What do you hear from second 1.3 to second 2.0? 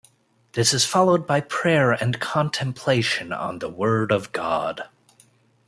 prayer